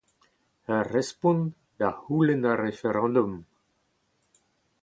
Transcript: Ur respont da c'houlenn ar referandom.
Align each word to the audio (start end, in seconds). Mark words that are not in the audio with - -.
Ur 0.75 0.85
respont 0.95 1.43
da 1.79 1.89
c'houlenn 1.99 2.47
ar 2.51 2.59
referandom. 2.65 3.33